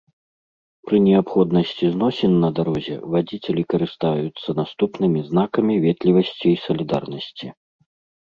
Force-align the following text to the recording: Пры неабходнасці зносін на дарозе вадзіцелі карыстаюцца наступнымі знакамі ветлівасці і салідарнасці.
Пры 0.91 0.97
неабходнасці 1.07 1.85
зносін 1.95 2.31
на 2.43 2.49
дарозе 2.59 2.95
вадзіцелі 3.15 3.63
карыстаюцца 3.73 4.49
наступнымі 4.61 5.19
знакамі 5.29 5.73
ветлівасці 5.85 6.47
і 6.53 6.55
салідарнасці. 6.65 7.47